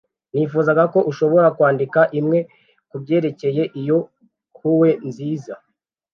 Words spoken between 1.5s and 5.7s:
kwandika imwe, kubyerekeye iyo hue nziza